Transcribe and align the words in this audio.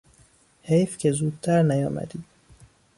حیف 0.61 0.97
که 0.97 1.11
زودتر 1.11 1.63
نیامدی! 1.63 2.23